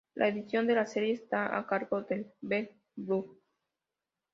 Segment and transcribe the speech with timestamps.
[0.15, 3.39] La edición de la serie está a cargo de Ben Drury.